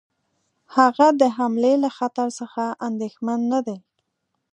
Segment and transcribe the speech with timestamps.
[0.75, 3.79] هغه د حملې له خطر څخه اندېښمن نه دی.